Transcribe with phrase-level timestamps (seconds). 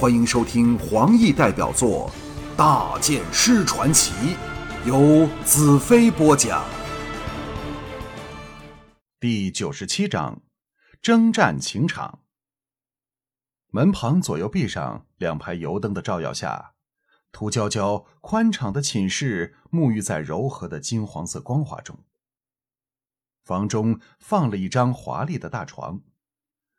[0.00, 2.10] 欢迎收听黄奕代表作
[2.56, 4.14] 《大剑师传奇》，
[4.86, 6.64] 由子飞播讲。
[9.20, 10.40] 第九十七章：
[11.02, 12.20] 征战情场。
[13.66, 16.72] 门旁左右壁上两排油灯的照耀下，
[17.30, 21.98] 涂娇娇宽敞的寝室沐浴在柔和的金黄色光华中。
[23.44, 26.00] 房中放了一张华丽的大床，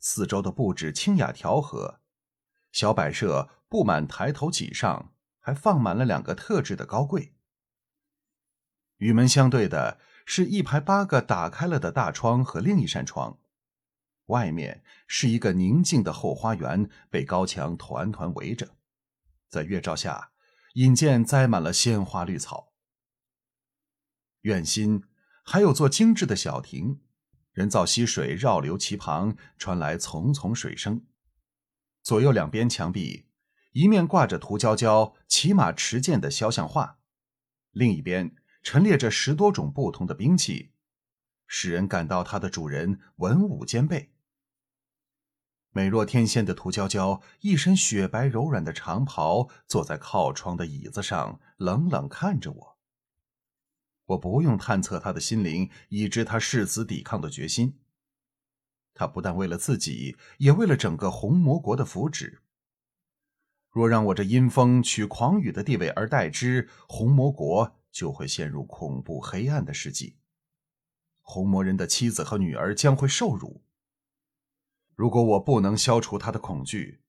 [0.00, 2.00] 四周的布置清雅调和。
[2.74, 7.36] 小摆设布满抬头脊上，还放满了两个特制的高柜。
[8.96, 13.38] 与门相对的是一排八个打开了的大窗和另一扇窗，
[14.26, 18.74] 外面是一个宁静的后花园，被高墙团团围着，
[19.48, 20.32] 在月照下，
[20.72, 22.72] 引见栽满了鲜花绿草。
[24.40, 25.04] 院心
[25.44, 27.00] 还有座精致的小亭，
[27.52, 31.06] 人造溪水绕流其旁，传来淙淙水声。
[32.04, 33.24] 左右两边墙壁，
[33.72, 36.98] 一面挂着涂娇娇骑马持剑的肖像画，
[37.70, 40.72] 另一边陈列着十多种不同的兵器，
[41.46, 44.12] 使人感到它的主人文武兼备。
[45.70, 52.78] 美若天仙的涂娇娇，一身雪白柔软的长袍，坐在靠窗的椅子上，冷冷看着我。
[54.04, 57.78] 我不用探测她的心灵，已知她誓死抵抗的决心。
[58.94, 62.38] 他不但为了自己，也为了整个红魔国的福祉。
[63.70, 70.16] 若让我这阴风取狂雨的地位而代之，红魔国就会陷入恐怖黑暗的世纪。
[71.20, 73.64] 红魔人的妻子和女儿将会受辱。
[74.94, 77.00] 如果我不能消除他的恐惧，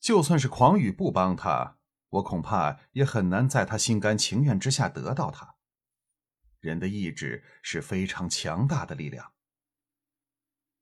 [0.00, 1.76] 就算是狂雨不帮他，
[2.08, 5.56] 我恐怕也很难在他心甘情愿之下得到他。
[6.60, 9.32] 人的意志是非常强大的力量。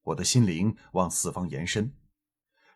[0.07, 1.93] 我的心灵往四方延伸，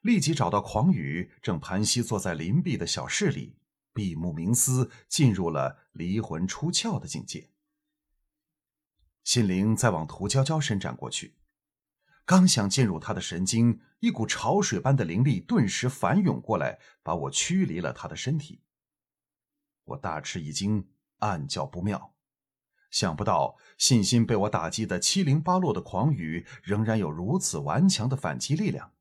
[0.03, 3.57] 立即找到狂雨正盘膝坐在林壁的小室里，
[3.93, 7.51] 闭目冥思，进入了离魂出窍的境界。
[9.23, 11.37] 心灵再往涂娇娇伸展过去，
[12.25, 18.63] 刚想进入她的神经，一股潮水般的灵力顿时反涌过来，把我驱离了他的身体。
[19.85, 20.89] 我大吃一惊，
[21.19, 22.17] 暗叫不妙。
[22.91, 28.93] 想不到信心被我打击的七零八落的狂羽，仍然有如此顽强的反击力量。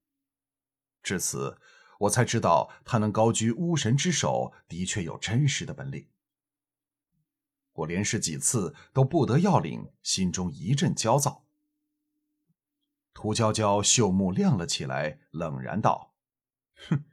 [1.02, 1.58] 至此，
[2.02, 6.08] 我才知道他能高居巫神之首，的确有真实的本领。
[7.74, 11.46] 我连试几次都不得要领，心中一阵焦躁。
[13.14, 16.14] 涂娇娇秀目亮了起来，冷然道
[16.90, 17.06] ：“哼，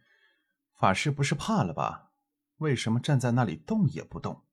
[0.75, 2.12] 法师不是怕了吧？
[2.59, 4.44] 为什么站在那里动也不动？”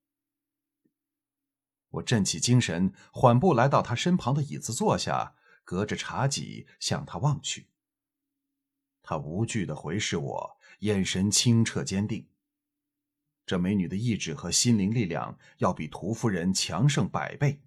[1.94, 5.34] 我振起精神，缓步来到他身旁的椅子坐下，
[5.64, 7.68] 隔着茶几向他望去。
[9.02, 12.28] 他无惧的回视我，眼神清澈坚定。
[13.46, 17.62] 这美女的意志和心灵力量要比屠夫人强盛百倍，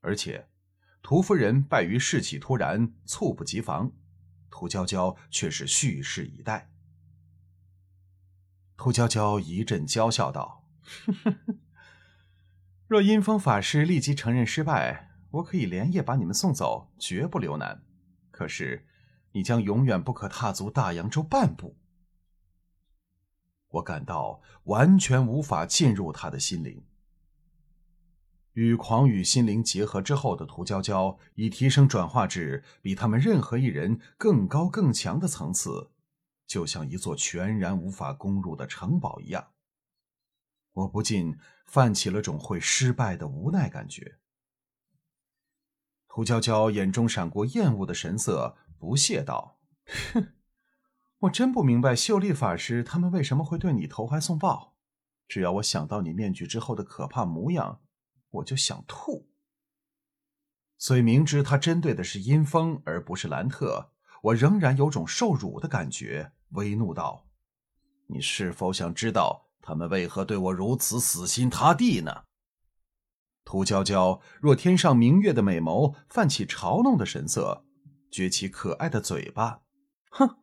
[0.00, 0.48] 而且，
[1.00, 3.92] 屠夫人败于士气突然，猝不及防，
[4.50, 6.72] 屠娇娇却是蓄势以待。
[8.76, 10.68] 屠娇娇一阵娇笑道
[12.94, 17.82] ：“若阴风法师立即承认失败，我可以连夜把你们送走，绝不留难。
[18.30, 18.86] 可是，
[19.32, 21.76] 你将永远不可踏足大洋洲半步。
[23.66, 26.84] 我感到完全无法进入他的心灵。
[28.52, 35.90] 与狂与心灵结合之后的涂娇娇，已提升转化至比他们任何一人更高更强的层次，
[36.46, 39.44] 就像一座全然无法攻入的城堡一样。
[40.74, 44.18] 我不禁泛起了种会失败的无奈感觉。
[46.08, 49.58] 涂娇娇眼中闪过厌恶的神色，不屑道
[50.12, 50.34] ：“哼，
[51.20, 54.76] 我真不明白秀丽法师他们为什么会对你投怀送抱。
[55.26, 57.80] 只要我想到你面具之后的可怕模样，
[58.30, 59.30] 我就想吐。
[60.76, 63.92] 虽明知他针对的是阴风而不是兰特，
[64.22, 67.26] 我仍然有种受辱的感觉，微怒道
[68.06, 72.24] ：‘你是否想知道？’”他们为何对我如此死心塌地呢？
[73.46, 77.64] 涂娇娇若天上明月的美眸泛起嘲弄的神色，
[78.10, 79.62] 撅起可爱的嘴巴，
[80.10, 80.36] 哼，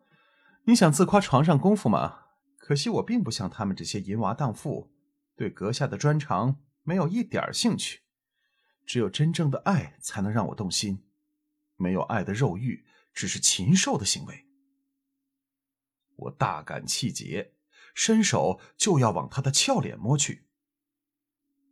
[0.66, 2.18] 你想自夸床上功夫吗？
[2.58, 4.92] 可惜我并不像他们这些淫娃荡妇，
[5.36, 8.02] 对阁下的专长没有一点兴趣。
[8.88, 11.06] 只有真正的爱才能让我动心，
[11.76, 12.84] 没有爱的肉欲
[13.14, 14.48] 只是禽兽的行为。
[16.16, 17.54] 我大感气结。
[17.94, 20.46] 伸手就要往他的俏脸摸去，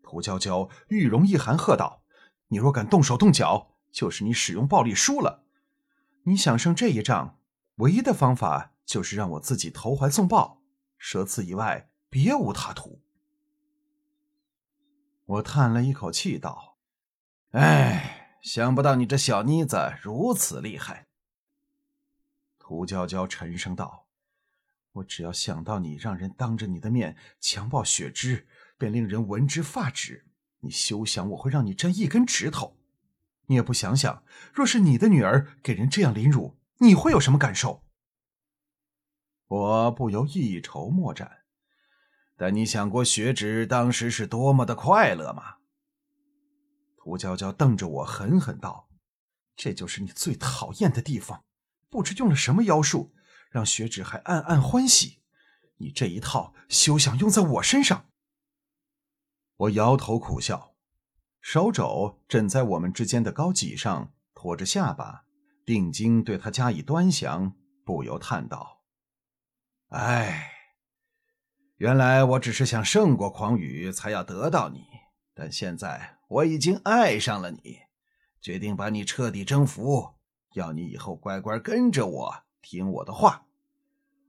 [0.04, 2.04] 涂娇娇玉容一寒，喝道
[2.50, 5.44] ：“你若敢动手动脚，就是你使用暴力输了。
[6.24, 7.40] 你想胜这一仗，
[7.76, 10.62] 唯一的方法就是让我自己投怀送抱，
[10.98, 13.02] 舍此以外别无他途。
[15.26, 16.78] 我叹了一口气道
[17.52, 21.08] ：“哎，想不到你这小妮子如此厉害。”
[22.58, 24.06] 涂娇娇沉声道
[24.94, 28.48] ：“我只要想到你让人当着你的面强暴雪芝，
[28.78, 30.26] 便令人闻之发指。
[30.62, 32.78] 你休想我会让你沾一根指头。
[33.46, 37.84] 你也不想想，若是你的女儿给人这样凌辱，你会有什么感受？”
[39.48, 41.40] 我不由一筹莫展。
[42.38, 45.56] 但你想过雪芝当时是多么的快乐吗？
[46.98, 48.90] 涂娇娇瞪着我，狠狠道
[49.58, 51.44] ：“这就是你最讨厌的地方。
[51.90, 53.14] 不知用了什么妖术，
[53.50, 55.20] 让雪芷还暗暗欢喜。
[55.78, 58.06] 你这一套休想用在我身上。”
[59.58, 60.76] 我摇头苦笑，
[61.42, 65.26] 手肘枕在我们之间的高脊上，托着下巴，
[65.66, 68.84] 定睛对他加以端详，不由叹道
[69.90, 70.54] ：“唉。”
[71.78, 74.84] 原来我只是想胜过狂雨，才要得到你。
[75.34, 77.80] 但现在我已经爱上了你，
[78.42, 80.16] 决定把你彻底征服。
[80.56, 83.46] 要你以后乖乖跟着我，听我的话。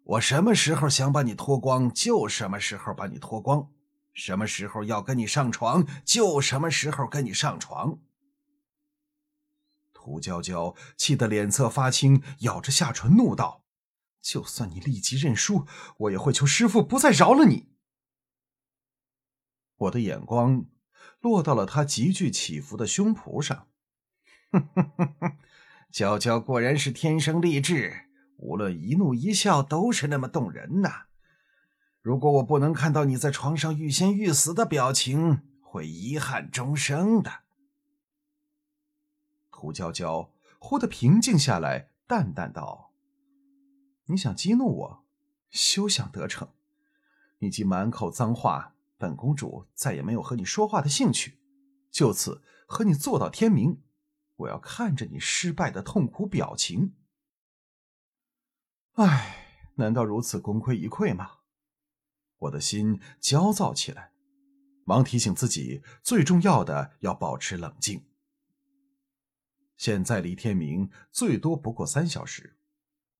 [0.05, 3.71] 我什么时候想把你脱光，就什么时候把你脱光；
[4.13, 8.01] 什么时候要跟你上床，就什么时候跟你上床。
[9.93, 13.65] 涂娇娇气得脸色发青，咬着下唇怒道。
[14.21, 15.67] 就算你立即认输，
[15.99, 17.71] 我也会求师傅不再饶了你。
[19.77, 20.67] 我的眼光
[21.21, 23.69] 落到了他急剧起伏的胸脯上，
[24.51, 25.37] 哼哼哼哼，
[25.91, 28.10] 娇娇果然是天生丽质，
[28.41, 31.07] 无论一怒一笑都是那么动人呐。
[32.01, 37.31] 如果我不能看到你在床上欲仙欲死的表情，会遗憾终生的。
[39.51, 42.93] 涂娇娇忽地平静下来，淡淡道。
[44.07, 45.05] 你想激怒我，
[45.51, 46.49] 休想得逞！
[47.41, 51.39] 你既满口脏话，本公主再也没有和你说话的兴趣。
[51.91, 53.83] 就此和你坐到天明，
[54.37, 56.95] 我要看着你失败的痛苦表情。
[58.95, 61.39] 唉，难道如此功亏一篑吗？
[62.39, 64.13] 我的心焦躁起来，
[64.85, 68.07] 忙提醒自己，最重要的要保持冷静。
[69.77, 72.57] 现在离天明最多不过三小时。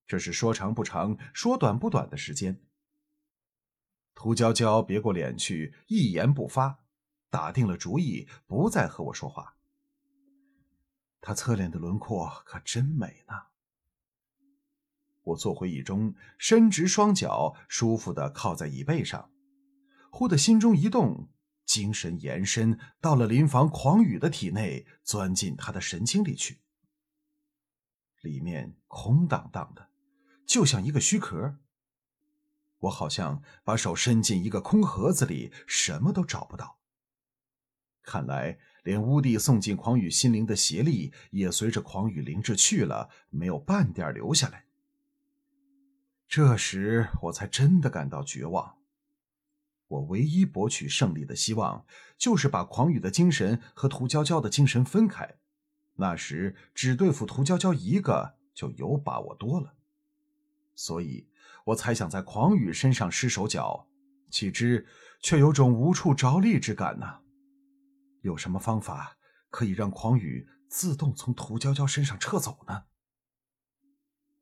[0.07, 2.61] 这是说长不长，说短不短的时间。
[4.15, 6.81] 涂娇娇别过脸去，一言不发，
[7.31, 9.55] 打定了主意，不再和我说话。
[11.21, 13.50] 她侧脸的轮廓可真美呢。
[15.23, 19.31] 我坐回椅中，伸直双脚，舒服的靠在椅背上，
[20.11, 21.29] 忽的心中一动，
[21.65, 26.63] 精神延伸到了临房狂雨的体内，钻进他的神经里去。
[28.23, 29.89] 里面空荡荡的。
[30.47, 31.59] 就像一个虚壳，
[32.79, 36.81] 我好像把手伸进一个空盒子里，什么都找不到。
[38.03, 44.65] 看来连乌帝送进狂雨心灵的邪力也随着狂雨灵智去了，没有半点留下来。
[46.31, 48.77] 这时我才真的感到绝望。
[49.89, 51.85] 我唯一博取胜利的希望，
[52.17, 55.39] 就是把狂雨的精神和涂娇娇的精神分开。
[55.95, 59.75] 那时只对付涂娇娇一个，就有把握多了。
[60.77, 61.27] 所以，
[61.65, 63.89] 我才想在狂雨身上施手脚，
[64.31, 64.87] 岂知
[65.21, 67.23] 却有种无处着力之感呢？
[68.21, 69.17] 有什么方法
[69.51, 72.85] 可以让狂雨自动从涂娇娇身上撤走呢？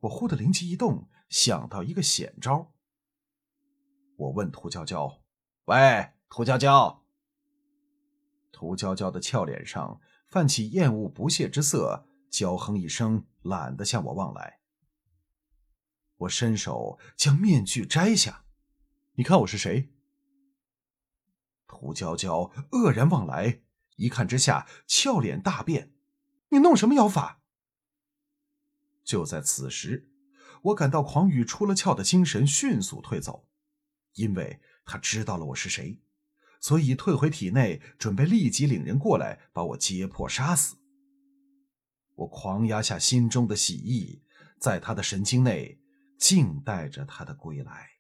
[0.01, 2.73] 我忽的灵机一动，想到一个险招。
[4.17, 5.23] 我问涂娇娇
[5.67, 7.05] ：“喂，涂娇娇。”
[8.51, 14.61] 涂娇娇的俏脸上泛起厌恶不屑之色，娇哼一声，懒得向我望来。
[16.17, 18.45] 我伸手将面具摘下，
[19.15, 19.93] 你看我是谁？
[21.69, 23.61] 涂娇娇愕然望来，
[23.97, 25.93] 一看之下，俏脸大变。
[26.49, 27.43] 你弄什么妖法？
[29.05, 30.11] 就在此时，
[30.62, 33.49] 我感到狂雨出了窍的精神迅速退走，
[34.15, 36.00] 因为他知道了我是谁，
[36.61, 40.77] 所以退回体内，准备立即领人过来把我揭破杀死。
[42.15, 44.23] 我狂压下心中的喜意，
[44.61, 45.81] 在他的神经内。
[46.19, 47.91] 静待着他的归来。